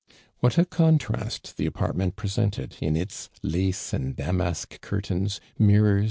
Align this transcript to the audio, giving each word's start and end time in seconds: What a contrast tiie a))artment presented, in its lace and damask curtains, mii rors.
What 0.39 0.57
a 0.57 0.65
contrast 0.65 1.53
tiie 1.59 1.67
a))artment 1.69 2.15
presented, 2.15 2.75
in 2.81 2.95
its 2.95 3.29
lace 3.43 3.93
and 3.93 4.15
damask 4.15 4.81
curtains, 4.81 5.39
mii 5.59 5.79
rors. 5.79 5.99